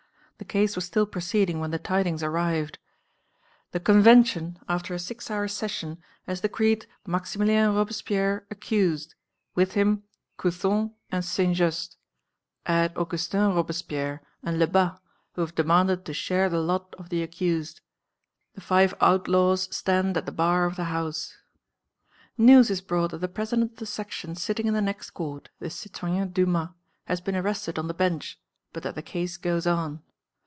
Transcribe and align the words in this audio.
The 0.37 0.53
case 0.61 0.75
was 0.75 0.85
still 0.85 1.05
proceeding 1.05 1.59
when 1.59 1.69
the 1.69 1.77
tidings 1.77 2.23
arrived: 2.23 2.79
"The 3.73 3.79
Convention, 3.79 4.57
after 4.67 4.91
a 4.91 4.97
six 4.97 5.29
hours' 5.29 5.53
session, 5.53 5.99
has 6.25 6.41
decreed 6.41 6.87
Maximilien 7.05 7.75
Robespierre 7.75 8.47
accused, 8.49 9.13
with 9.53 9.73
him 9.73 10.01
Couthon 10.37 10.95
and 11.11 11.23
Saint 11.23 11.55
Just; 11.55 11.95
add 12.65 12.91
Augustin 12.97 13.53
Robespierre, 13.53 14.23
and 14.41 14.57
Lebas, 14.57 14.97
who 15.33 15.41
have 15.41 15.53
demanded 15.53 16.05
to 16.05 16.13
share 16.13 16.49
the 16.49 16.59
lot 16.59 16.95
of 16.97 17.09
the 17.09 17.21
accused. 17.21 17.79
The 18.55 18.61
five 18.61 18.95
outlaws 18.99 19.69
stand 19.73 20.17
at 20.17 20.25
the 20.25 20.31
bar 20.31 20.65
of 20.65 20.75
the 20.75 20.85
house." 20.85 21.37
News 22.35 22.71
is 22.71 22.81
brought 22.81 23.11
that 23.11 23.19
the 23.21 23.27
President 23.27 23.73
of 23.73 23.77
the 23.77 23.85
Section 23.85 24.33
sitting 24.33 24.65
in 24.65 24.73
the 24.73 24.81
next 24.81 25.11
court, 25.11 25.49
the 25.59 25.69
citoyen 25.69 26.29
Dumas, 26.33 26.69
has 27.05 27.21
been 27.21 27.35
arrested 27.35 27.77
on 27.77 27.87
the 27.87 27.93
bench, 27.93 28.39
but 28.73 28.81
that 28.81 28.95
the 28.95 29.03
case 29.03 29.37
goes 29.37 29.67
on. 29.67 30.01